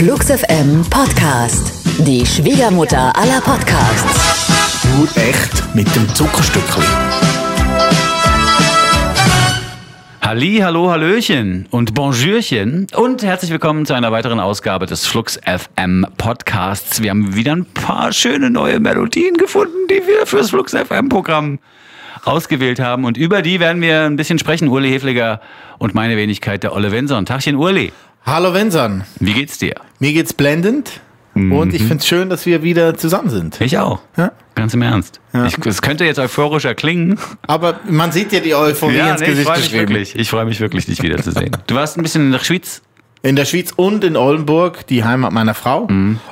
[0.00, 1.86] Flux FM Podcast.
[2.06, 4.88] Die Schwiegermutter aller Podcasts.
[4.96, 6.82] Nur echt mit dem Zuckerstückchen.
[10.22, 16.06] Halli, hallo, hallöchen und Bonjourchen und herzlich willkommen zu einer weiteren Ausgabe des Flux FM
[16.16, 17.02] Podcasts.
[17.02, 21.58] Wir haben wieder ein paar schöne neue Melodien gefunden, die wir fürs Flux FM Programm
[22.24, 24.68] ausgewählt haben und über die werden wir ein bisschen sprechen.
[24.68, 25.42] Uli Hefliger
[25.78, 27.26] und meine Wenigkeit, der Olle Wenson.
[27.26, 27.92] Tagchen Uli,
[28.24, 29.74] Hallo Vincent, wie geht's dir?
[29.98, 31.00] mir geht's blendend
[31.34, 33.60] und ich find's schön, dass wir wieder zusammen sind.
[33.60, 34.00] Ich auch.
[34.16, 34.32] Ja.
[34.54, 35.20] Ganz im Ernst.
[35.46, 37.18] Ich, es könnte jetzt euphorischer klingen.
[37.46, 39.88] Aber man sieht dir die Euphorie ins ich Gesicht freue mich geschrieben.
[39.88, 40.16] wirklich.
[40.16, 41.56] Ich freue mich wirklich, dich wiederzusehen.
[41.66, 42.82] Du warst ein bisschen in der Schweiz.
[43.22, 45.88] In der Schweiz und in Oldenburg, die Heimat meiner Frau.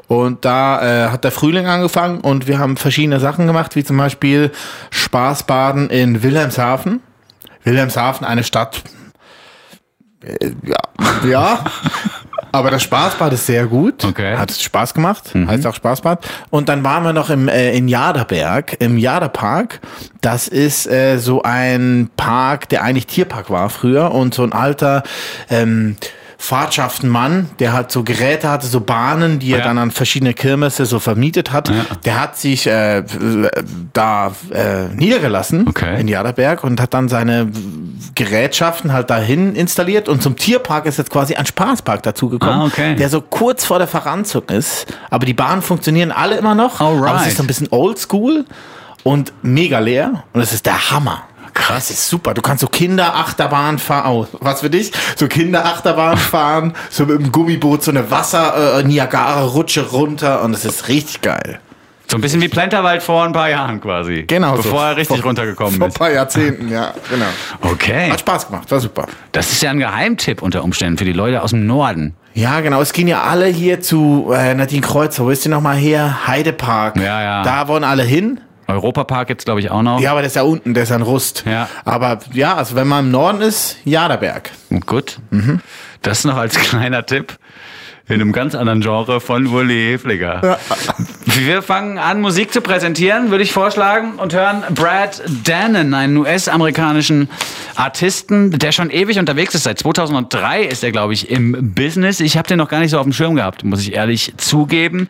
[0.09, 3.97] Und da äh, hat der Frühling angefangen und wir haben verschiedene Sachen gemacht, wie zum
[3.97, 4.51] Beispiel
[4.91, 7.01] Spaßbaden in Wilhelmshaven.
[7.65, 8.83] Wilhelmshaven, eine Stadt.
[10.23, 11.65] Äh, ja, ja.
[12.51, 14.05] Aber das Spaßbad ist sehr gut.
[14.05, 14.37] Okay.
[14.37, 15.35] Hat Spaß gemacht.
[15.35, 16.27] Heißt auch Spaßbad.
[16.51, 19.81] Und dann waren wir noch im, äh, in Jaderberg, im Jaderpark.
[20.21, 24.13] Das ist äh, so ein Park, der eigentlich Tierpark war früher.
[24.13, 25.03] Und so ein alter
[25.51, 25.97] ähm,
[26.41, 29.65] Fahrtschaftenmann, der halt so Geräte hatte, so Bahnen, die er Ja.
[29.65, 31.71] dann an verschiedene Kirmesse so vermietet hat.
[32.05, 33.03] Der hat sich äh,
[33.93, 36.01] da äh, niedergelassen Okay.
[36.01, 37.49] in Jaderberg und hat dann seine
[38.15, 42.95] Gerätschaften halt dahin installiert und zum Tierpark ist jetzt quasi ein Spaßpark dazugekommen, Ah, okay.
[42.95, 44.87] der so kurz vor der Verranzung ist.
[45.11, 46.81] Aber die Bahnen funktionieren alle immer noch.
[46.81, 47.09] Alright.
[47.11, 48.45] Aber es ist so ein bisschen oldschool
[49.03, 51.23] und mega leer und es ist der Hammer.
[51.59, 52.35] Krass, ist super.
[52.35, 54.11] Du kannst so Kinderachterbahn fahren.
[54.13, 54.93] Oh, was für dich?
[55.17, 60.89] So Kinderachterbahn fahren, so mit dem Gummiboot so eine Wasser äh, runter und es ist
[60.89, 61.61] richtig geil.
[62.11, 64.25] So ein bisschen wie Plenterwald vor ein paar Jahren quasi.
[64.27, 64.63] Genau so.
[64.63, 65.99] Bevor er richtig Vor- runtergekommen Vor ein ist.
[65.99, 67.27] paar Jahrzehnten, ja, genau.
[67.61, 68.11] Okay.
[68.11, 69.07] Hat Spaß gemacht, war super.
[69.33, 72.15] Das ist ja ein Geheimtipp unter Umständen für die Leute aus dem Norden.
[72.33, 72.81] Ja, genau.
[72.81, 75.25] Es gehen ja alle hier zu äh, Nadine Kreuzer.
[75.25, 76.27] Wo ist die nochmal her?
[76.27, 76.97] Heidepark.
[76.97, 77.43] Ja, ja.
[77.43, 78.41] Da wollen alle hin.
[78.69, 80.01] Europapark jetzt, glaube ich, auch noch.
[80.01, 81.45] Ja, aber der ist ja unten, der ist ja ein Rust.
[81.47, 81.69] Ja.
[81.85, 84.51] Aber ja, also wenn man im Norden ist, Jaderberg.
[84.87, 85.19] Gut.
[85.31, 85.61] Mhm.
[86.03, 87.39] Das noch als kleiner Tipp
[88.09, 90.59] in einem ganz anderen Genre von Wully Hefliger.
[91.27, 97.29] Wir fangen an, Musik zu präsentieren, würde ich vorschlagen, und hören Brad Danon, einen US-amerikanischen
[97.77, 99.65] Artisten, der schon ewig unterwegs ist.
[99.65, 102.21] Seit 2003 ist er, glaube ich, im Business.
[102.21, 105.09] Ich habe den noch gar nicht so auf dem Schirm gehabt, muss ich ehrlich zugeben.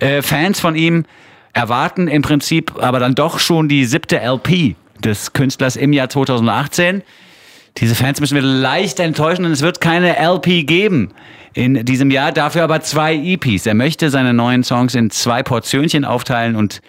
[0.00, 1.04] Äh, Fans von ihm
[1.58, 7.02] erwarten im Prinzip aber dann doch schon die siebte LP des Künstlers im Jahr 2018.
[7.78, 11.10] Diese Fans müssen wir leicht enttäuschen und es wird keine LP geben
[11.54, 13.66] in diesem Jahr, dafür aber zwei EPs.
[13.66, 16.80] Er möchte seine neuen Songs in zwei Portionchen aufteilen und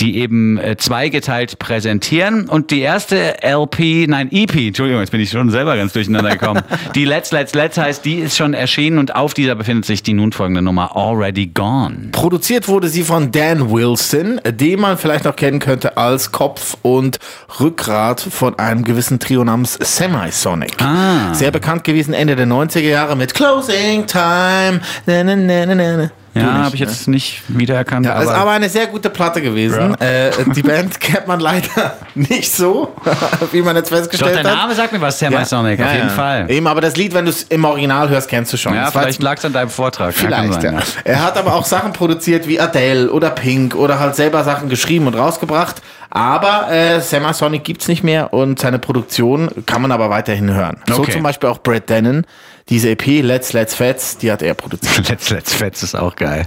[0.00, 2.48] die eben äh, zweigeteilt präsentieren.
[2.48, 6.62] Und die erste LP, nein, EP, Entschuldigung, jetzt bin ich schon selber ganz durcheinander gekommen.
[6.94, 10.14] die Let's, Let's, Let's heißt, die ist schon erschienen und auf dieser befindet sich die
[10.14, 12.08] nun folgende Nummer Already Gone.
[12.12, 17.18] Produziert wurde sie von Dan Wilson, den man vielleicht noch kennen könnte als Kopf und
[17.60, 20.80] Rückgrat von einem gewissen Trio namens Semisonic.
[20.82, 21.34] Ah.
[21.34, 24.80] Sehr bekannt gewesen Ende der 90er Jahre mit Closing Time.
[25.06, 26.10] Na, na, na, na, na.
[26.40, 26.86] Ja, habe ich ne?
[26.86, 28.06] jetzt nicht wiedererkannt.
[28.06, 29.94] Ja, ist aber eine sehr gute Platte gewesen.
[30.00, 32.92] Äh, die Band kennt man leider nicht so,
[33.52, 34.56] wie man jetzt Doch, festgestellt der hat.
[34.58, 36.14] Name sagt mir was, Semisonic, Ja, auf ja, jeden ja.
[36.14, 36.50] Fall.
[36.50, 38.74] Eben, aber das Lied, wenn du es im Original hörst, kennst du schon.
[38.74, 40.12] Ja, Das vielleicht lag es an deinem Vortrag.
[40.14, 40.80] Vielleicht, sein, ja.
[41.04, 45.06] Er hat aber auch Sachen produziert wie Adele oder Pink oder halt selber Sachen geschrieben
[45.06, 45.82] und rausgebracht.
[46.12, 50.78] Aber äh, Semisonic gibt's nicht mehr und seine Produktion kann man aber weiterhin hören.
[50.88, 51.12] So Okay.
[51.12, 52.26] zum Beispiel auch Brad Dennen.
[52.70, 55.08] Diese EP Let's Let's Fets, die hat er produziert.
[55.10, 56.46] Let's Let's Fets ist auch geil.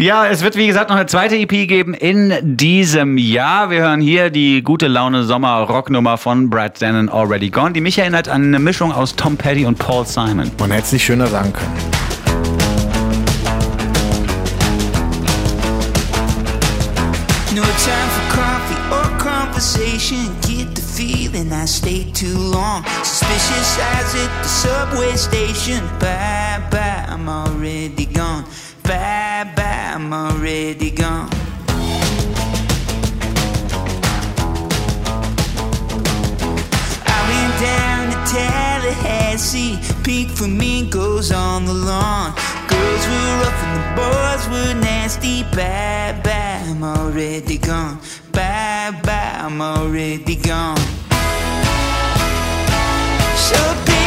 [0.00, 3.70] Ja, es wird wie gesagt noch eine zweite EP geben in diesem Jahr.
[3.70, 7.98] Wir hören hier die gute Laune Sommer Rocknummer von Brad Dennen Already Gone, die mich
[7.98, 10.50] erinnert an eine Mischung aus Tom Petty und Paul Simon.
[10.58, 11.97] Man hätte es nicht schöner sagen können.
[21.68, 22.82] Stayed too long.
[23.04, 25.86] Suspicious eyes at the subway station.
[26.00, 28.44] Bye bye, I'm already gone.
[28.82, 31.28] Bye bye, I'm already gone.
[37.06, 39.78] I went down to Tallahassee.
[40.02, 42.32] Pink flamingos on the lawn.
[42.68, 45.42] Girls were rough and the boys were nasty.
[45.42, 47.98] Bye bye, I'm already gone.
[48.32, 50.78] Bye bye, I'm already gone.
[53.48, 53.56] So
[53.86, 53.97] paper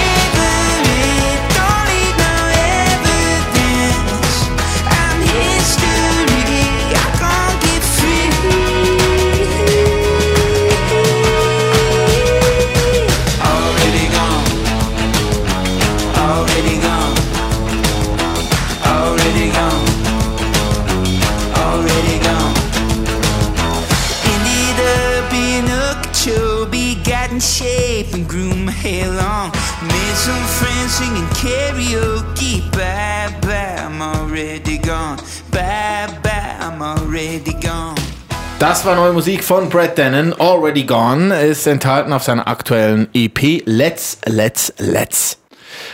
[38.82, 43.62] Das war neue Musik von Brad Dennen, Already Gone, ist enthalten auf seiner aktuellen EP
[43.66, 45.38] Let's, Let's, Let's.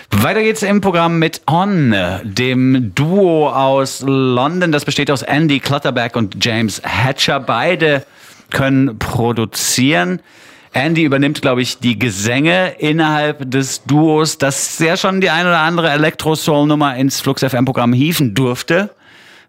[0.09, 1.93] Weiter geht's im Programm mit On,
[2.23, 4.71] dem Duo aus London.
[4.71, 7.41] Das besteht aus Andy Clutterback und James Hatcher.
[7.41, 8.05] Beide
[8.51, 10.21] können produzieren.
[10.71, 15.59] Andy übernimmt, glaube ich, die Gesänge innerhalb des Duos, das sehr schon die ein oder
[15.59, 18.91] andere Elektro-Soul-Nummer ins Flux FM-Programm hieven durfte.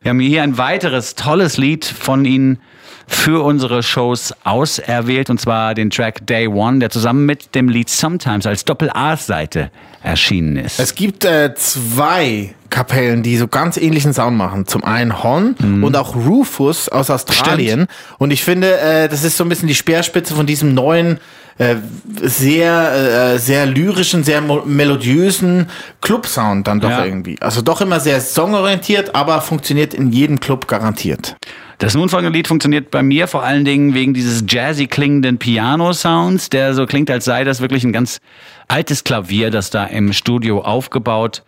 [0.00, 2.61] Wir haben hier ein weiteres tolles Lied von ihnen
[3.09, 7.89] für unsere Shows auserwählt, und zwar den Track Day One, der zusammen mit dem Lied
[7.89, 9.71] Sometimes als Doppel-A-Seite
[10.03, 10.79] erschienen ist.
[10.79, 14.67] Es gibt äh, zwei Kapellen, die so ganz ähnlichen Sound machen.
[14.67, 17.87] Zum einen Hon und auch Rufus aus Australien.
[18.19, 21.19] Und ich finde, äh, das ist so ein bisschen die Speerspitze von diesem neuen,
[21.59, 21.77] äh,
[22.23, 25.67] sehr, äh, sehr lyrischen, sehr melodiösen
[26.01, 27.05] Club-Sound dann doch Ja.
[27.05, 27.37] irgendwie.
[27.41, 31.37] Also doch immer sehr songorientiert, aber funktioniert in jedem Club garantiert.
[31.79, 36.51] Das nun folgende Lied funktioniert bei mir vor allen Dingen wegen dieses jazzy klingenden Piano-Sounds,
[36.51, 38.21] der so klingt, als sei das wirklich ein ganz
[38.67, 41.43] altes Klavier, das da im Studio aufgebaut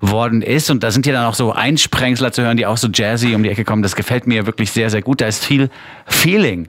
[0.00, 0.70] worden ist.
[0.70, 3.42] Und da sind ja dann auch so Einsprengsler zu hören, die auch so jazzy um
[3.42, 3.82] die Ecke kommen.
[3.82, 5.20] Das gefällt mir wirklich sehr, sehr gut.
[5.20, 5.70] Da ist viel
[6.06, 6.68] Feeling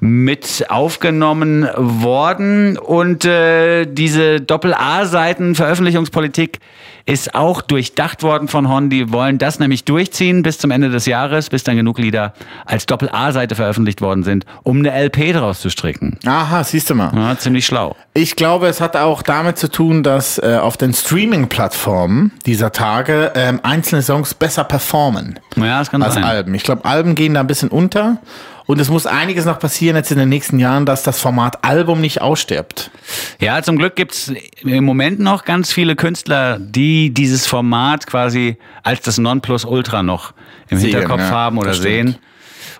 [0.00, 6.58] mit aufgenommen worden und äh, diese Doppel-A-Seiten-Veröffentlichungspolitik
[7.06, 8.88] ist auch durchdacht worden von Hon.
[8.88, 12.32] Die wollen das nämlich durchziehen bis zum Ende des Jahres, bis dann genug Lieder
[12.64, 16.18] als Doppel-A-Seite veröffentlicht worden sind, um eine LP draus zu stricken.
[16.24, 17.12] Aha, siehst du mal.
[17.14, 17.94] Ja, ziemlich schlau.
[18.14, 23.32] Ich glaube, es hat auch damit zu tun, dass äh, auf den Streaming-Plattformen dieser Tage
[23.34, 26.24] ähm, einzelne Songs besser performen Ja, das kann als sein.
[26.24, 26.54] Alben.
[26.54, 28.18] Ich glaube, Alben gehen da ein bisschen unter.
[28.66, 32.00] Und es muss einiges noch passieren jetzt in den nächsten Jahren, dass das Format Album
[32.00, 32.90] nicht ausstirbt.
[33.38, 34.32] Ja, zum Glück gibt's
[34.62, 40.32] im Moment noch ganz viele Künstler, die dieses Format quasi als das Nonplusultra noch
[40.70, 42.16] im Sehen, Hinterkopf ja, haben oder sehen.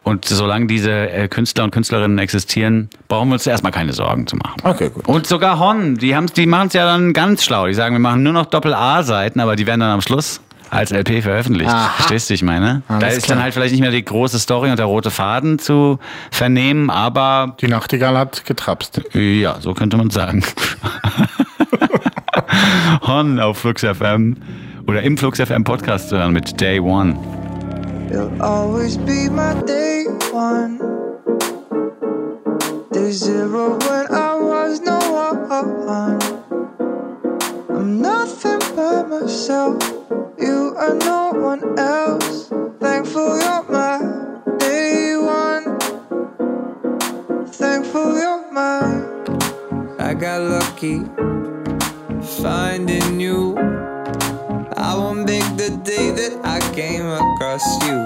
[0.02, 4.36] Und solange diese äh, Künstler und Künstlerinnen existieren, brauchen wir uns erstmal keine Sorgen zu
[4.36, 4.56] machen.
[4.62, 5.06] Okay, gut.
[5.08, 7.66] Und sogar Hon, die, haben's- die machen es ja dann ganz schlau.
[7.66, 10.40] Die sagen, wir machen nur noch Doppel-A-Seiten, aber die werden dann am Schluss
[10.74, 11.70] als LP veröffentlicht.
[11.70, 11.88] Aha.
[11.96, 12.82] Verstehst du, ich meine?
[12.88, 13.36] da Alles ist klar.
[13.36, 15.98] dann halt vielleicht nicht mehr die große Story und der rote Faden zu
[16.30, 19.00] vernehmen, aber Die Nachtigall hat getrapst.
[19.14, 20.42] ja, so könnte man sagen.
[23.06, 24.36] Hon auf Flux FM
[24.86, 27.16] oder im Flux FM Podcast zu hören mit Day One.
[28.10, 30.78] You'll always be my day one.
[32.92, 34.98] Day zero when I was no
[35.86, 36.18] one.
[37.70, 38.60] I'm nothing
[38.94, 39.82] by myself.
[40.38, 42.48] You are no one else.
[42.78, 43.98] Thankful you're my
[44.58, 45.64] day one.
[47.46, 48.82] Thankful you're my.
[49.98, 50.98] I got lucky
[52.42, 53.56] finding you.
[54.76, 57.98] I won't make the day that I came across you.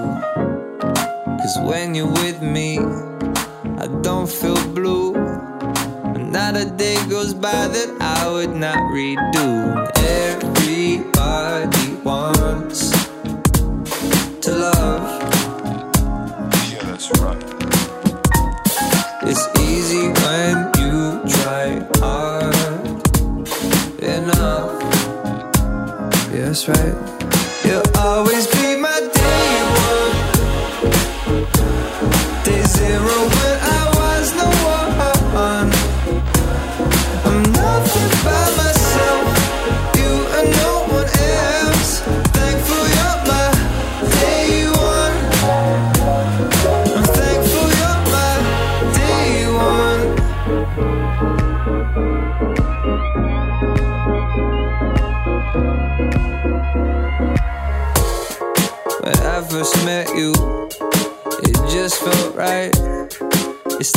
[1.39, 2.79] Cause when you're with me,
[3.83, 4.98] I don't feel blue.
[6.59, 9.87] A day goes by that I would not redo.
[10.27, 12.91] Everybody wants
[14.41, 15.23] to love.
[16.69, 17.41] Yeah, that's right.
[19.23, 22.53] It's easy when you try hard
[24.03, 24.83] enough.
[26.33, 26.95] Yeah, that's right.
[27.63, 28.47] You'll always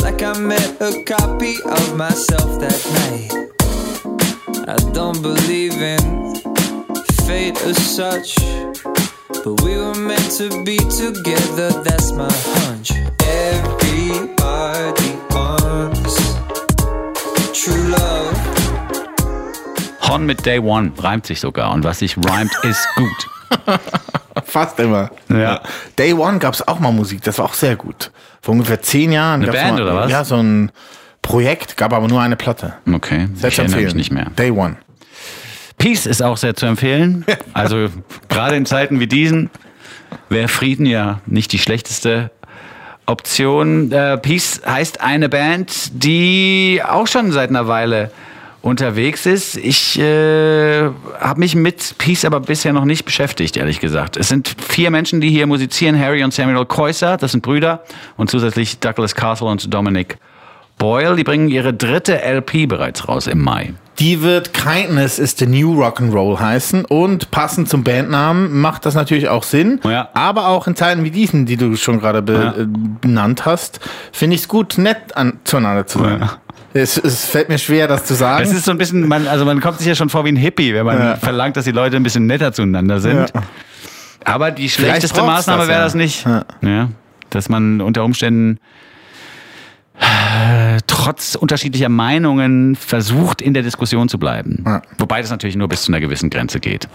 [0.03, 3.31] like I met a copy of myself that night.
[4.67, 6.35] I don't believe in
[7.25, 8.35] fate as such,
[9.43, 11.69] but we were meant to be together.
[11.83, 12.91] That's my hunch.
[13.23, 16.15] Everybody wants
[17.53, 18.35] true love.
[20.01, 23.29] Hon mit Day One reimt sich sogar und was sich reimt, ist gut.
[24.45, 25.11] Fast immer.
[25.29, 25.61] Ja.
[25.97, 28.11] Day One gab es auch mal Musik, das war auch sehr gut.
[28.43, 29.41] Vor ungefähr zehn Jahren.
[29.41, 30.11] Eine Band mal, oder was?
[30.11, 30.69] Ja, so ein
[31.21, 32.73] Projekt, gab aber nur eine Platte.
[32.91, 33.97] Okay, Sehr ich erinnere mich empfehlen.
[33.97, 34.25] nicht mehr.
[34.37, 34.75] Day One.
[35.77, 37.23] Peace ist auch sehr zu empfehlen.
[37.53, 37.87] Also
[38.27, 39.49] gerade in Zeiten wie diesen
[40.27, 42.31] wäre Frieden ja nicht die schlechteste
[43.05, 43.93] Option.
[43.93, 48.11] Äh, Peace heißt eine Band, die auch schon seit einer Weile
[48.63, 49.57] unterwegs ist.
[49.57, 50.83] Ich äh,
[51.19, 54.17] habe mich mit Peace aber bisher noch nicht beschäftigt, ehrlich gesagt.
[54.17, 55.99] Es sind vier Menschen, die hier musizieren.
[55.99, 57.83] Harry und Samuel Keuser, das sind Brüder.
[58.15, 60.17] Und zusätzlich Douglas Castle und Dominic
[60.77, 61.15] Boyle.
[61.17, 63.73] Die bringen ihre dritte LP bereits raus im Mai.
[63.99, 69.29] Die wird Kindness is the New Rock'n'Roll heißen und passend zum Bandnamen macht das natürlich
[69.29, 69.81] auch Sinn.
[69.83, 70.09] Ja.
[70.15, 72.61] Aber auch in Zeiten wie diesen, die du schon gerade be Ja.
[72.63, 72.65] äh,
[73.01, 76.21] benannt hast, finde ich es gut, nett an, zueinander zu sein.
[76.21, 76.37] Ja.
[76.73, 78.43] Es, es fällt mir schwer, das zu sagen.
[78.43, 80.35] Es ist so ein bisschen, man, also man kommt sich ja schon vor wie ein
[80.35, 81.15] Hippie, wenn man Ja.
[81.17, 83.31] verlangt, dass die Leute ein bisschen netter zueinander sind.
[83.33, 83.41] Ja.
[84.25, 86.25] Aber die schlechteste Maßnahme das, wäre das nicht.
[86.25, 86.45] Ja.
[86.61, 86.89] Ja.
[87.29, 88.59] Dass man unter Umständen
[89.99, 94.63] äh, trotz unterschiedlicher Meinungen versucht, in der Diskussion zu bleiben.
[94.65, 94.81] Ja.
[94.97, 96.87] Wobei das natürlich nur bis zu einer gewissen Grenze geht.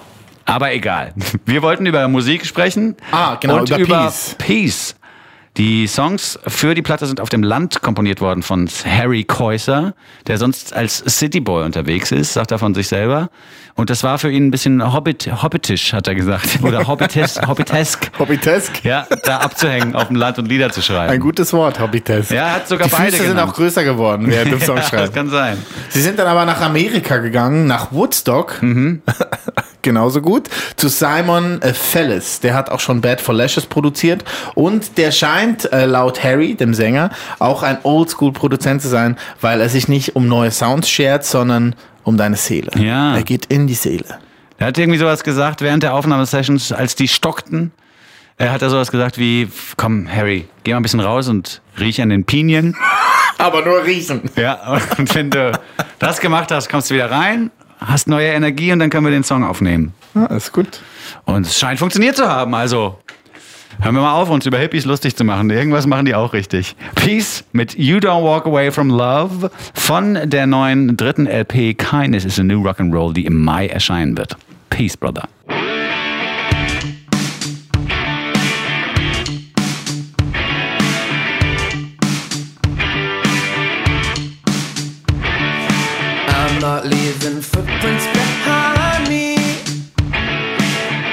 [0.44, 1.12] Aber egal.
[1.44, 2.96] Wir wollten über Musik sprechen.
[3.12, 4.34] Ah, genau, und über über Peace.
[4.38, 4.94] Peace.
[5.58, 9.94] Die Songs für die Platte sind auf dem Land komponiert worden von Harry Keuser,
[10.28, 13.28] der sonst als Cityboy unterwegs ist, sagt er von sich selber.
[13.74, 16.60] Und das war für ihn ein bisschen Hobbit, hobbitisch, hat er gesagt.
[16.62, 18.08] Oder hobbites, hobbitesk.
[18.20, 18.84] Hobbitesk.
[18.84, 21.12] Ja, da abzuhängen, auf dem Land und Lieder zu schreiben.
[21.12, 22.30] Ein gutes Wort, Hobbitesk.
[22.30, 23.50] Ja, hat sogar Die beide Füße sind genannt.
[23.50, 25.12] auch größer geworden während dem ja, das Songschreiben.
[25.12, 25.58] kann sein.
[25.88, 28.62] Sie sind dann aber nach Amerika gegangen, nach Woodstock.
[28.62, 29.02] Mhm.
[29.82, 30.48] Genauso gut.
[30.76, 32.40] Zu Simon äh, Fellis.
[32.40, 34.24] Der hat auch schon Bad for Lashes produziert.
[34.54, 39.68] Und der scheint, äh, laut Harry, dem Sänger, auch ein Oldschool-Produzent zu sein, weil er
[39.68, 42.70] sich nicht um neue Sounds schert, sondern um deine Seele.
[42.76, 43.16] Ja.
[43.16, 44.18] Er geht in die Seele.
[44.58, 47.70] Er hat irgendwie sowas gesagt während der Aufnahmesessions, als die stockten.
[48.36, 52.02] Er hat er sowas gesagt wie, komm Harry, geh mal ein bisschen raus und riech
[52.02, 52.76] an den Pinien.
[53.38, 54.22] Aber nur riechen.
[54.34, 55.52] Ja, und wenn du
[56.00, 59.24] das gemacht hast, kommst du wieder rein, hast neue Energie und dann können wir den
[59.24, 59.94] Song aufnehmen.
[60.14, 60.80] Ja, ist gut.
[61.24, 62.98] Und es scheint funktioniert zu haben, also
[63.80, 65.50] hören wir mal auf, uns über Hippies lustig zu machen.
[65.50, 66.74] Irgendwas machen die auch richtig.
[66.94, 72.38] Peace mit You Don't Walk Away From Love von der neuen dritten LP Kindness is
[72.38, 74.36] a New Rock'n'Roll, die im Mai erscheinen wird.
[74.70, 75.28] Peace, Brother.
[87.28, 89.36] Leaving footprints behind me.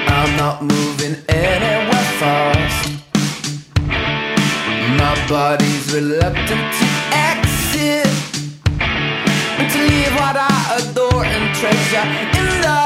[0.08, 2.90] I'm not moving anywhere fast.
[4.98, 8.08] My body's reluctant to exit.
[9.58, 12.06] And to leave what I adore and treasure
[12.38, 12.76] in the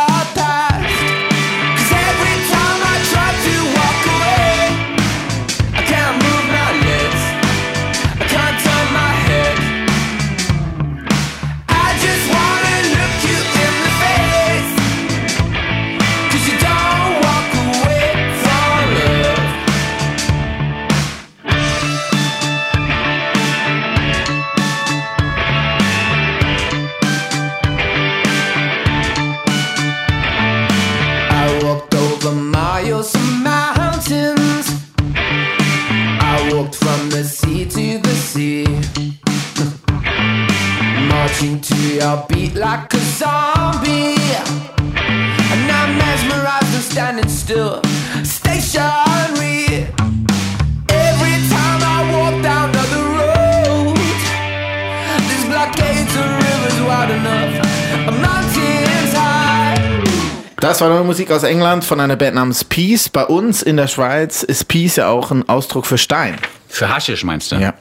[60.60, 63.08] Das war neue Musik aus England von einer Band namens Peace.
[63.08, 66.36] Bei uns in der Schweiz ist Peace ja auch ein Ausdruck für Stein.
[66.68, 67.56] Für Haschisch meinst du?
[67.56, 67.74] Ja.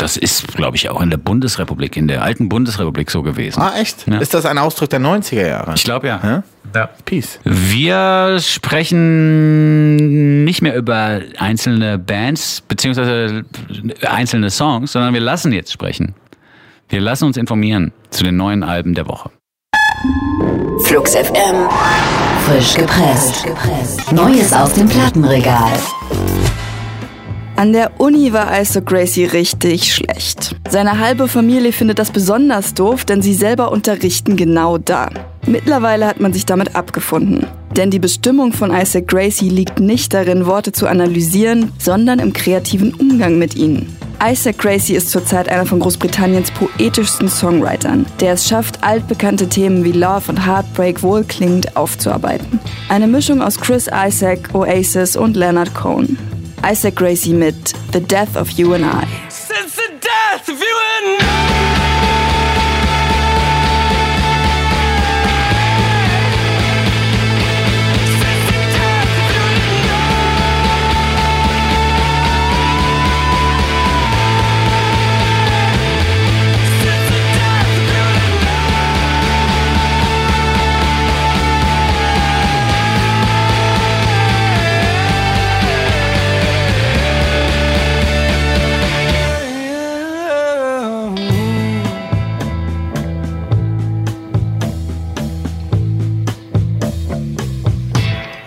[0.00, 3.60] Das ist, glaube ich, auch in der Bundesrepublik, in der alten Bundesrepublik so gewesen.
[3.60, 4.06] Ah, echt?
[4.08, 4.18] Ja.
[4.18, 5.74] Ist das ein Ausdruck der 90er Jahre?
[5.74, 6.20] Ich glaube ja.
[6.22, 6.42] Ja?
[6.74, 6.88] ja.
[7.04, 7.38] Peace.
[7.44, 9.96] Wir sprechen
[10.44, 13.44] nicht mehr über einzelne Bands beziehungsweise
[14.06, 16.14] einzelne Songs, sondern wir lassen jetzt sprechen.
[16.88, 19.30] Wir lassen uns informieren zu den neuen Alben der Woche.
[20.84, 21.68] Flux FM.
[22.46, 23.44] Frisch gepresst.
[24.12, 25.72] Neues aus dem Plattenregal.
[27.60, 30.56] An der Uni war Isaac Gracie richtig schlecht.
[30.70, 35.10] Seine halbe Familie findet das besonders doof, denn sie selber unterrichten genau da.
[35.46, 37.46] Mittlerweile hat man sich damit abgefunden.
[37.76, 42.94] Denn die Bestimmung von Isaac Gracie liegt nicht darin, Worte zu analysieren, sondern im kreativen
[42.94, 43.94] Umgang mit ihnen.
[44.26, 49.92] Isaac Gracie ist zurzeit einer von Großbritanniens poetischsten Songwritern, der es schafft, altbekannte Themen wie
[49.92, 52.58] Love und Heartbreak wohlklingend aufzuarbeiten.
[52.88, 56.16] Eine Mischung aus Chris Isaac, Oasis und Leonard Cohen.
[56.62, 59.29] Isaac Gracie mit The Death of You and I.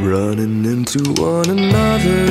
[0.03, 2.25] running into one another.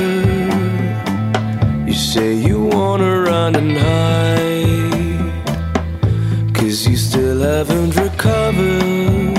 [1.87, 5.33] You say you wanna run and hide,
[6.55, 9.37] cause you still haven't recovered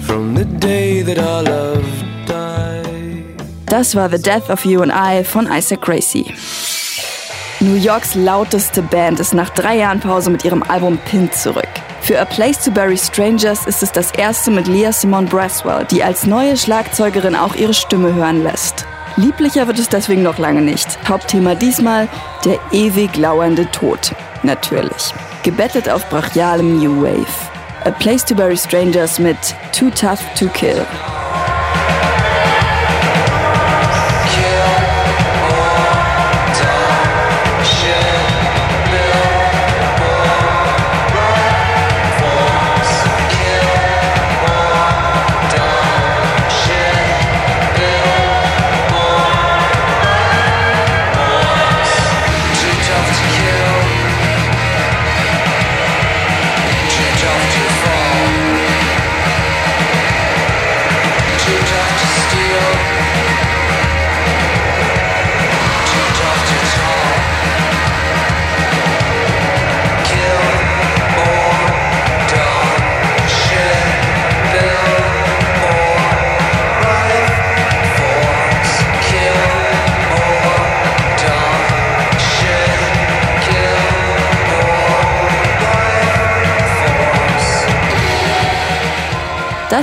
[0.00, 1.84] from the day that our love
[2.26, 3.24] died.
[3.66, 6.34] Das war The Death of You and I von Isaac Gracie.
[7.60, 11.79] New Yorks lauteste Band ist nach drei Jahren Pause mit ihrem Album Pin zurück.
[12.10, 16.02] Für A Place to Bury Strangers ist es das erste mit Leah Simone Braswell, die
[16.02, 18.84] als neue Schlagzeugerin auch ihre Stimme hören lässt.
[19.14, 20.98] Lieblicher wird es deswegen noch lange nicht.
[21.08, 22.08] Hauptthema diesmal
[22.44, 24.12] der ewig lauernde Tod.
[24.42, 25.14] Natürlich.
[25.44, 27.28] Gebettet auf brachialem New Wave.
[27.84, 29.38] A Place to Bury Strangers mit
[29.70, 30.84] Too Tough to Kill.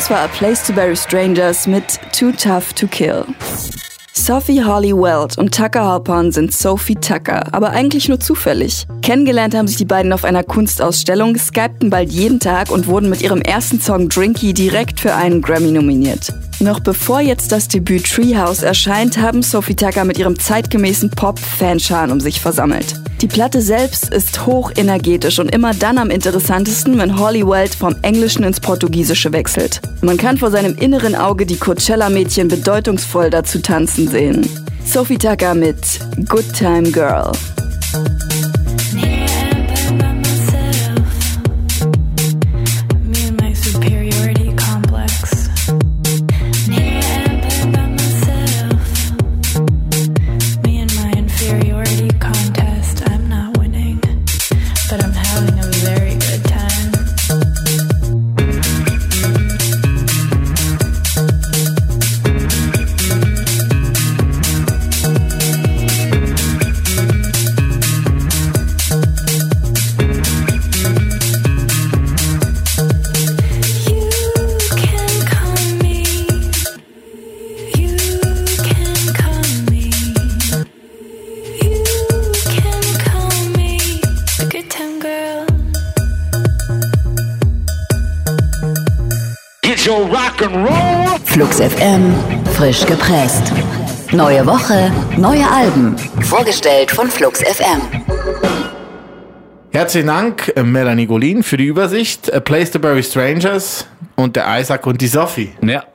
[0.09, 3.25] War A Place to Bury Strangers mit Too Tough to Kill.
[4.13, 8.87] Sophie Holly Weld und Tucker Halpern sind Sophie Tucker, aber eigentlich nur zufällig.
[9.07, 13.21] Kennengelernt haben sich die beiden auf einer Kunstausstellung, skypten bald jeden Tag und wurden mit
[13.21, 16.33] ihrem ersten Song Drinky direkt für einen Grammy nominiert.
[16.59, 22.11] Noch bevor jetzt das Debüt Treehouse erscheint, haben Sophie Tucker mit ihrem zeitgemäßen Pop Fanscharen
[22.11, 22.95] um sich versammelt.
[23.21, 28.43] Die Platte selbst ist hochenergetisch und immer dann am interessantesten, wenn Holly Weld vom Englischen
[28.43, 29.79] ins Portugiesische wechselt.
[30.01, 34.49] Man kann vor seinem inneren Auge die Coachella-Mädchen bedeutungsvoll dazu tanzen sehen.
[34.83, 35.77] Sophie Tucker mit
[36.27, 37.31] Good Time Girl.
[91.47, 92.13] Flux FM,
[92.55, 93.53] frisch gepresst.
[94.11, 95.97] Neue Woche, neue Alben.
[96.19, 97.79] Vorgestellt von Flux FM.
[99.71, 102.33] Herzlichen Dank, äh, Melanie Golin, für die Übersicht.
[102.33, 105.51] A Place to Bury Strangers und der Isaac und die Sophie.
[105.61, 105.85] Ja.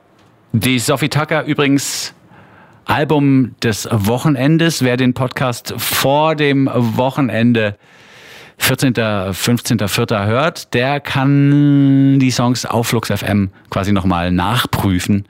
[0.53, 2.15] Die Sophie Tucker übrigens
[2.85, 4.83] Album des Wochenendes.
[4.83, 7.77] Wer den Podcast vor dem Wochenende
[8.57, 10.25] 14., 15., 4.
[10.25, 15.25] hört, der kann die Songs auf Flux FM quasi nochmal nachprüfen.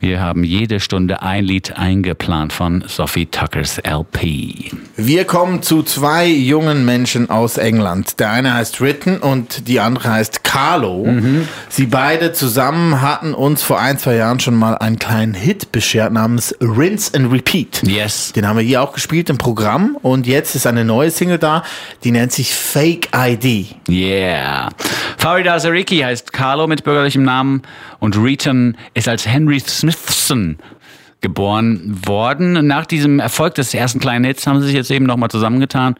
[0.00, 4.70] Wir haben jede Stunde ein Lied eingeplant von Sophie Tuckers LP.
[4.96, 8.20] Wir kommen zu zwei jungen Menschen aus England.
[8.20, 11.04] Der eine heißt Ritten und die andere heißt Carlo.
[11.68, 16.12] Sie beide zusammen hatten uns vor ein, zwei Jahren schon mal einen kleinen Hit beschert
[16.12, 17.82] namens Rinse and Repeat.
[17.84, 18.32] Yes.
[18.32, 21.64] Den haben wir hier auch gespielt im Programm und jetzt ist eine neue Single da,
[22.04, 23.74] die nennt sich Fake ID.
[23.88, 24.68] Yeah.
[25.16, 27.62] Farida Zariki heißt Carlo mit bürgerlichem Namen
[27.98, 29.58] und Reeton ist als Henry
[29.92, 30.58] Smithson
[31.20, 32.66] geboren worden.
[32.66, 35.96] Nach diesem Erfolg des ersten kleinen Hits haben sie sich jetzt eben nochmal zusammengetan,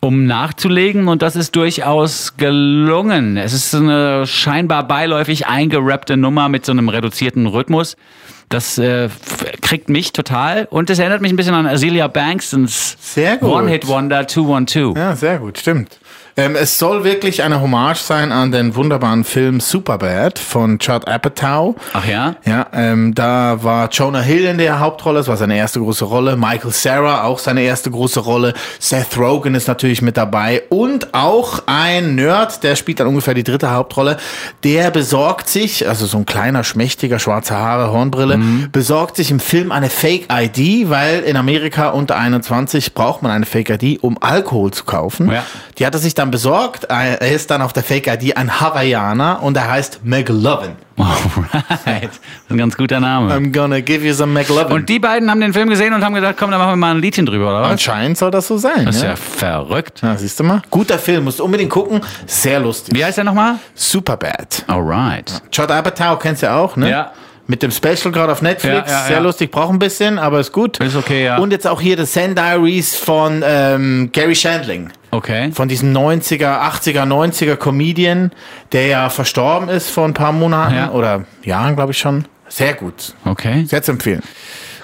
[0.00, 3.36] um nachzulegen und das ist durchaus gelungen.
[3.36, 7.96] Es ist eine scheinbar beiläufig eingerappte Nummer mit so einem reduzierten Rhythmus.
[8.48, 9.10] Das äh,
[9.60, 12.96] kriegt mich total und es erinnert mich ein bisschen an Azealia Banksons.
[13.42, 14.96] One-Hit-Wonder 212.
[14.96, 15.98] Ja, sehr gut, stimmt.
[16.38, 21.74] Ähm, es soll wirklich eine Hommage sein an den wunderbaren Film Superbad von Judd Apatow.
[21.92, 22.36] Ach ja?
[22.44, 26.36] Ja, ähm, da war Jonah Hill in der Hauptrolle, das war seine erste große Rolle.
[26.36, 28.54] Michael Sarah auch seine erste große Rolle.
[28.78, 33.42] Seth Rogen ist natürlich mit dabei und auch ein Nerd, der spielt dann ungefähr die
[33.42, 34.16] dritte Hauptrolle.
[34.62, 38.38] Der besorgt sich, also so ein kleiner, schmächtiger, schwarze Haare, Hornbrille,
[38.70, 44.04] besorgt sich im Film eine Fake-ID, weil in Amerika unter 21 braucht man eine Fake-ID,
[44.04, 45.32] um Alkohol zu kaufen.
[45.32, 45.44] Ja.
[45.78, 46.84] Die hat er sich dann besorgt.
[46.84, 50.76] Er ist dann auf der Fake-ID ein Hawaiianer und er heißt McLovin.
[50.98, 52.10] Alright.
[52.10, 53.32] Das ist ein ganz guter Name.
[53.32, 54.72] I'm gonna give you some McLovin.
[54.72, 56.94] Und die beiden haben den Film gesehen und haben gedacht, komm, dann machen wir mal
[56.94, 57.70] ein Liedchen drüber, oder was?
[57.70, 58.86] Anscheinend soll das so sein.
[58.86, 59.10] Das ist ja.
[59.10, 60.00] ja verrückt.
[60.02, 60.62] Ja, siehst du mal?
[60.70, 62.00] Guter Film, musst du unbedingt gucken.
[62.26, 62.94] Sehr lustig.
[62.96, 63.56] Wie heißt der nochmal?
[63.74, 64.64] Superbad.
[64.66, 65.42] Alright.
[65.52, 66.90] Judd Apatow kennst du ja auch, ne?
[66.90, 67.12] Ja.
[67.50, 68.90] Mit dem Special gerade auf Netflix.
[68.90, 70.78] Ja, ja, Sehr lustig, braucht ein bisschen, aber ist gut.
[70.80, 71.38] Ist okay, ja.
[71.38, 74.90] Und jetzt auch hier das Zen Diaries von ähm, Gary Shandling.
[75.12, 75.50] Okay.
[75.52, 78.32] Von diesem 90er, 80er, 90er Comedian,
[78.72, 82.26] der ja verstorben ist vor ein paar Monaten oder Jahren, glaube ich schon.
[82.48, 83.14] Sehr gut.
[83.24, 83.64] Okay.
[83.64, 84.22] Sehr zu empfehlen.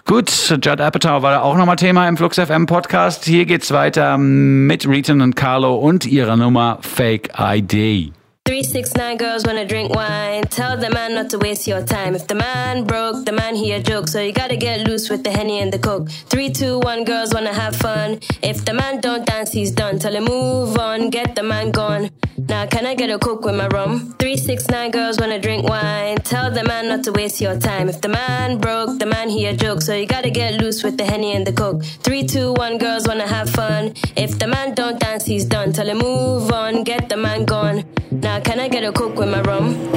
[0.07, 3.27] Gut, Judd Apatow war auch nochmal Thema im Flux FM Podcast.
[3.27, 8.12] Hier geht's weiter mit Reton und Carlo und ihrer Nummer Fake ID.
[8.46, 10.42] Three, six, nine girls wanna drink wine.
[10.42, 12.14] Tell the man not to waste your time.
[12.14, 14.07] If the man broke, the man he a joke.
[14.07, 16.11] So you gotta get loose with the henny and the coke.
[16.28, 18.20] Three, two, one, girls wanna have fun.
[18.42, 19.98] If the man don't dance, he's done.
[19.98, 22.11] Tell him move on, get the man gone.
[22.37, 24.14] Now can I get a coke with my rum?
[24.18, 26.16] Three, six, nine girls wanna drink wine.
[26.16, 27.88] Tell the man not to waste your time.
[27.88, 29.80] If the man broke, the man he a joke.
[29.80, 31.83] So you gotta get loose with the henny and the coke.
[31.83, 33.94] Three, two, one, girls wanna have fun.
[34.16, 35.72] If the man don't dance, he's done.
[35.72, 37.85] Tell him move on, get the man gone.
[38.11, 39.90] Now can I get a coke with my rum?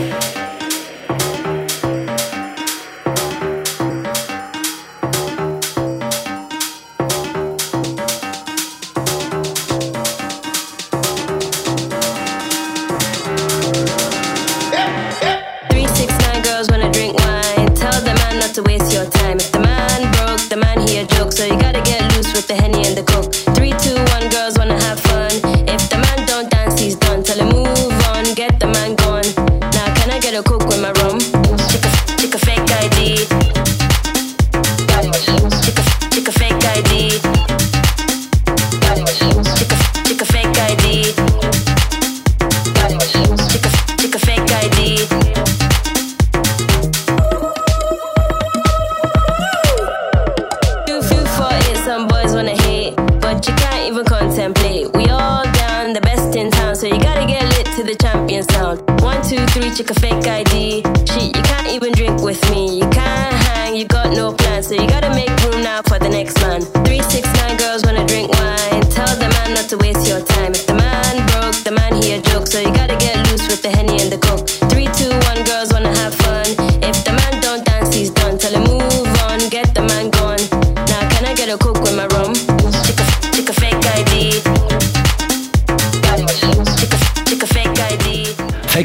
[18.53, 19.37] To waste your time.
[19.37, 21.31] If the man broke, the man he a joke.
[21.31, 21.66] So you gotta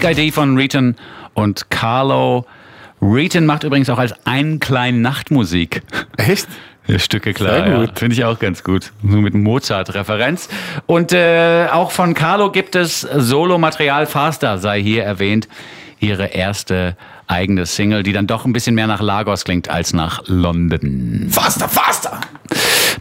[0.02, 0.96] Fake ID von Reton
[1.34, 2.44] und Carlo.
[3.00, 5.82] Reton macht übrigens auch als einen kleinen Nachtmusik.
[6.16, 6.48] Echt?
[6.88, 7.86] Ja, Stücke klar, ja.
[7.94, 8.90] finde ich auch ganz gut.
[9.08, 10.48] So mit Mozart-Referenz.
[10.86, 14.06] Und äh, auch von Carlo gibt es Solo-Material.
[14.06, 15.46] Faster sei hier erwähnt.
[16.00, 16.96] Ihre erste
[17.28, 21.28] eigene Single, die dann doch ein bisschen mehr nach Lagos klingt als nach London.
[21.30, 22.20] Faster, faster!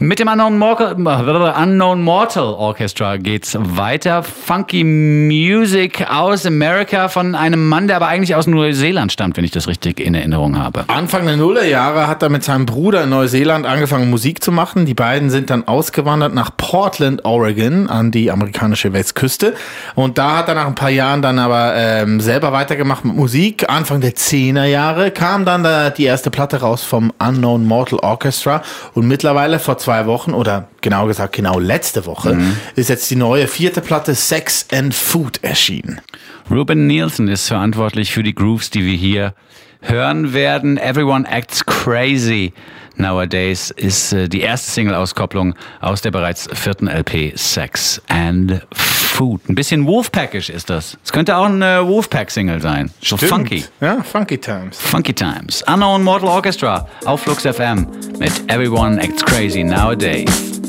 [0.04, 4.24] Mit dem Unknown Mortal, Unknown Mortal Orchestra geht's weiter.
[4.24, 9.52] Funky Music aus Amerika von einem Mann, der aber eigentlich aus Neuseeland stammt, wenn ich
[9.52, 10.86] das richtig in Erinnerung habe.
[10.88, 14.88] Anfang der Nullerjahre hat er mit seinem Bruder in Neuseeland angefangen, Musik zu machen.
[14.88, 19.54] Die beiden sind dann ausgewandert nach Portland, Oregon, an die amerikanische Westküste.
[19.94, 23.70] Und da hat er nach ein paar Jahren dann aber ähm, selber weitergemacht mit Musik.
[23.70, 28.64] Anfang der 10er Jahre kam dann da die erste Platte raus vom Unknown Mortal Orchestra.
[28.96, 32.38] Und mittlerweile vor zwei Wochen, oder genau gesagt genau letzte Woche,
[32.76, 36.02] ist jetzt die neue vierte Platte Sex and Food erschienen.
[36.50, 39.34] Ruben Nielsen ist verantwortlich für die Grooves, die wir hier
[39.82, 40.78] hören werden.
[40.78, 42.54] Everyone Acts Crazy
[42.96, 49.01] Nowadays ist äh, die erste Single-Auskopplung aus der bereits vierten LP Sex and Food.
[49.22, 50.98] Ein bisschen Wolfpackisch ist das.
[51.04, 52.92] Es könnte auch eine Wolfpack-Single sein.
[53.02, 53.66] So funky.
[53.80, 54.80] Ja, Funky Times.
[54.80, 55.64] Funky Times.
[55.68, 57.88] Unknown Mortal Orchestra auf Flux FM
[58.20, 60.61] mit Everyone Acts Crazy Nowadays.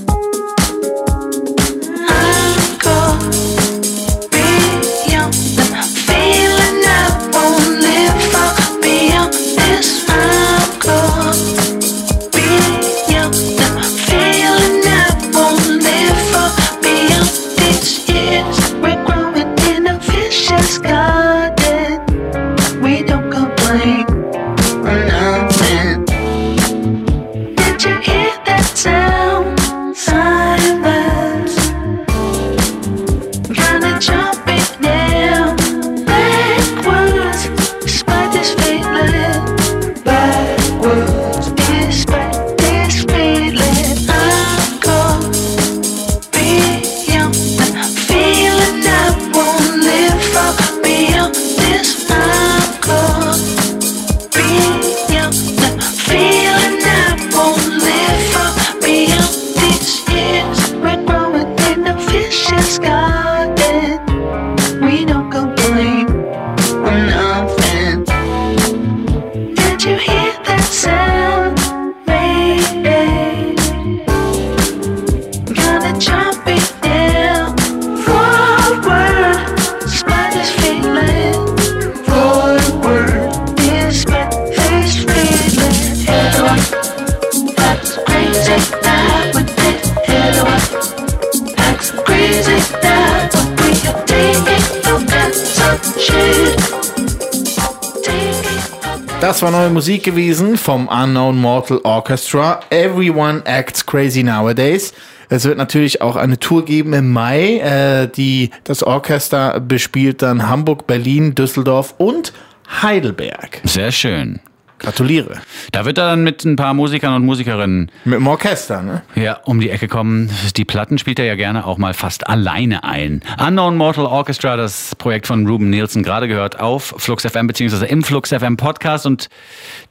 [99.32, 102.60] Das war neue Musik gewesen vom Unknown Mortal Orchestra.
[102.68, 104.92] Everyone acts crazy nowadays.
[105.30, 107.56] Es wird natürlich auch eine Tour geben im Mai.
[107.60, 112.34] Äh, die, das Orchester bespielt dann Hamburg, Berlin, Düsseldorf und
[112.82, 113.62] Heidelberg.
[113.64, 114.40] Sehr schön.
[114.82, 115.40] Gratuliere.
[115.70, 119.02] Da wird er dann mit ein paar Musikern und Musikerinnen Mit dem Orchester, ne?
[119.14, 120.30] ja, um die Ecke kommen.
[120.56, 123.22] Die Platten spielt er ja gerne auch mal fast alleine ein.
[123.44, 128.02] Unknown Mortal Orchestra, das Projekt von Ruben Nielsen, gerade gehört auf Flux FM beziehungsweise im
[128.02, 129.28] Flux FM Podcast und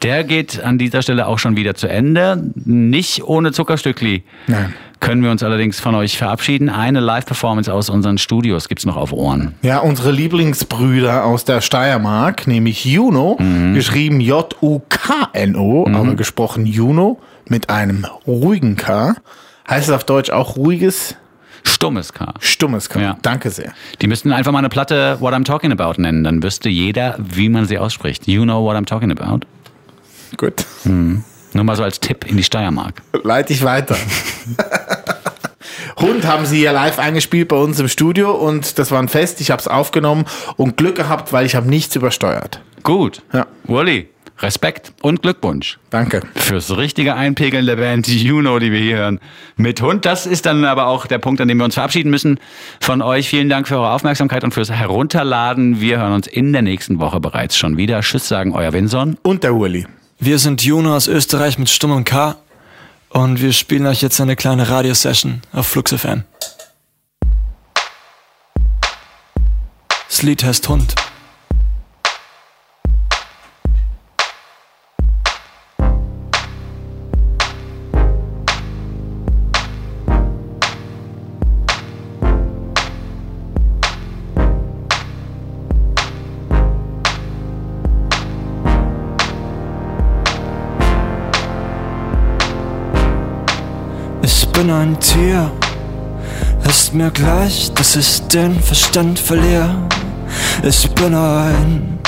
[0.04, 2.44] der geht an dieser Stelle auch schon wieder zu Ende.
[2.56, 4.24] Nicht ohne Zuckerstückli.
[4.48, 4.74] Nein.
[5.00, 6.70] Können wir uns allerdings von euch verabschieden.
[6.70, 9.56] Eine Live-Performance aus unseren Studios gibt's noch auf Ohren.
[9.64, 13.40] Ja, unsere Lieblingsbrüder aus der Steiermark, nämlich Juno,
[13.74, 14.20] geschrieben
[14.92, 19.16] J-U-K-N-O, aber gesprochen Juno mit einem ruhigen K.
[19.70, 21.16] Heißt es auf Deutsch auch ruhiges,
[21.64, 22.34] Stummes K.
[22.40, 23.00] stummes K?
[23.00, 23.18] Ja.
[23.22, 23.74] Danke sehr.
[24.02, 26.24] Die müssten einfach mal eine Platte What I'm Talking About nennen.
[26.24, 28.28] Dann wüsste jeder, wie man sie ausspricht.
[28.28, 29.46] You know what I'm talking about?
[30.38, 30.66] Gut.
[30.86, 33.02] Nur mal so als Tipp in die Steiermark.
[33.24, 33.96] Leite ich weiter.
[35.98, 39.40] Hund haben sie ja live eingespielt bei uns im Studio und das war ein Fest.
[39.40, 40.26] Ich habe es aufgenommen
[40.58, 42.62] und Glück gehabt, weil ich habe nichts übersteuert.
[42.82, 43.22] Gut.
[43.34, 43.46] Ja.
[43.66, 44.10] Wally,
[44.42, 45.78] Respekt und Glückwunsch.
[45.90, 46.22] Danke.
[46.36, 49.20] Fürs richtige Einpegeln der Band You Know, die wir hier hören.
[49.56, 50.06] Mit Hund.
[50.06, 52.40] Das ist dann aber auch der Punkt, an dem wir uns verabschieden müssen
[52.80, 53.30] von euch.
[53.30, 55.82] Vielen Dank für eure Aufmerksamkeit und fürs Herunterladen.
[55.82, 58.02] Wir hören uns in der nächsten Woche bereits schon wieder.
[58.02, 59.18] Tschüss sagen euer Winson.
[59.24, 59.86] Und der Uli.
[60.20, 62.36] Wir sind Juno aus Österreich mit stummem K
[63.10, 66.24] und wir spielen euch jetzt eine kleine Radiosession auf Flux FM.
[70.08, 70.94] Das Lied heißt Hund.
[94.82, 95.52] Ein Tier,
[96.68, 99.76] ist mir gleich, dass ich den Verstand verliere.
[100.64, 102.00] Ich bin ein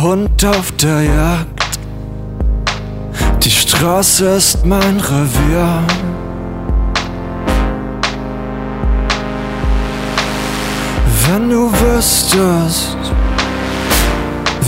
[0.00, 1.78] Hund auf der Jagd.
[3.42, 5.82] Die Straße ist mein Revier.
[11.26, 12.96] Wenn du wüsstest,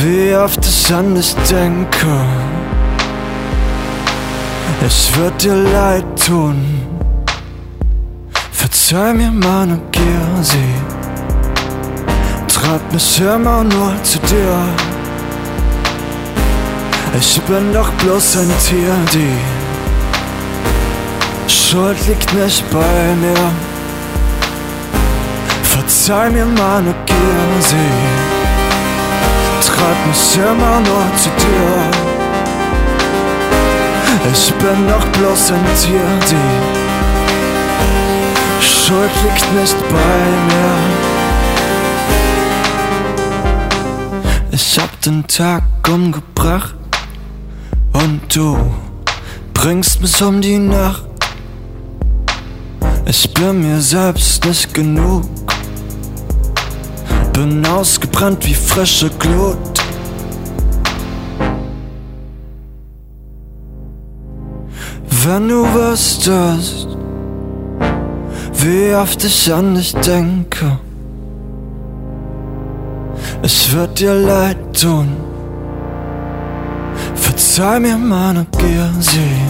[0.03, 2.17] wie oft ich an dich denke,
[4.85, 6.84] ich würd dir leid tun.
[8.85, 10.75] Verzeih mir meine Gier, sie
[12.49, 14.59] treibt mich immer nur zu dir.
[17.19, 19.39] Ich bin doch bloß ein Tier, die
[21.51, 23.53] Schuld liegt nicht bei mir.
[25.63, 27.91] Verzeih mir meine Gier, sie
[29.67, 31.91] treibt mich immer nur zu dir.
[34.31, 36.84] Ich bin doch bloß ein Tier, die
[38.87, 39.97] Schuld liegt nicht bei
[40.47, 40.75] mir.
[44.51, 46.75] Ich hab den Tag umgebracht
[47.95, 48.59] und du
[49.55, 51.07] bringst mich um die Nacht.
[53.07, 55.25] Ich bin mir selbst nicht genug.
[57.33, 59.81] Bin ausgebrannt wie frische Glut.
[65.25, 66.84] Wenn du wüsstest,
[68.57, 70.79] wie oft ich an dich denke,
[73.43, 75.09] ich würd dir leid tun.
[77.15, 79.43] Verzeih mir meine Gier, sie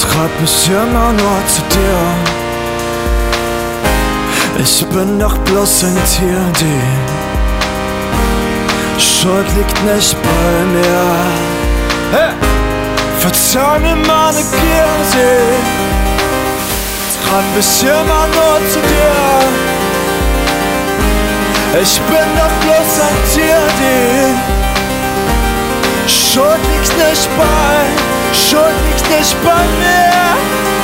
[0.00, 2.00] treibt mich immer nur zu dir.
[4.58, 6.82] Ich bin doch bloß ein Tier, die
[9.00, 11.06] Schuld liegt nicht bei mir.
[12.12, 12.32] Hey!
[13.18, 15.83] Verzeih mir meine Gier, sie
[17.28, 19.14] treibt mich immer nur zu dir.
[21.82, 24.34] Ich bin doch bloß ein Tier, die
[26.08, 27.76] Schuld liegt nicht bei,
[28.32, 30.12] Schuld liegt nicht bei mir.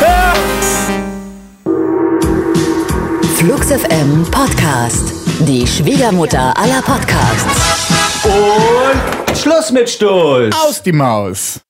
[0.02, 0.32] Ja.
[3.36, 5.12] Flux FM Podcast.
[5.40, 8.24] Die Schwiegermutter aller Podcasts.
[8.24, 10.54] Und Schluss mit Stolz.
[10.56, 11.60] Aus die Maus.